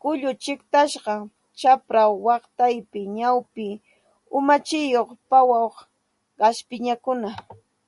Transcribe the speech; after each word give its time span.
Kullu 0.00 0.30
chiqtasqa, 0.42 1.14
chapra 1.58 2.02
waqtaypi 2.26 3.00
ñawchi 3.16 3.68
umachayuq 4.36 5.08
pawaq 5.30 5.74
kaspichakuna 6.38 7.30